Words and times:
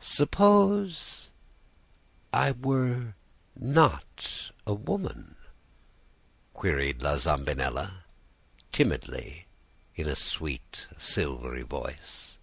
"'Suppose 0.00 1.28
I 2.32 2.52
were 2.52 3.16
not 3.54 4.50
a 4.66 4.72
woman?' 4.72 5.36
queried 6.54 7.02
La 7.02 7.18
Zambinella, 7.18 8.04
timidly, 8.72 9.46
in 9.94 10.08
a 10.08 10.16
sweet, 10.16 10.86
silvery 10.96 11.64
voice. 11.64 12.38